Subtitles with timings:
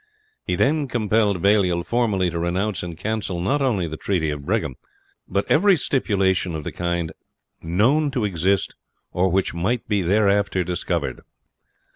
[0.47, 4.77] He then compelled Baliol formally to renounce and cancel not only the Treaty of Brigham,
[5.27, 7.11] but every stipulation of the kind
[7.61, 8.73] "known to exist,
[9.11, 11.21] or which might be thereafter discovered."